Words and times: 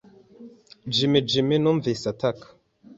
“Jim, 0.93 1.13
Jim!” 1.29 1.49
Numvise 1.63 2.05
ataka. 2.13 2.47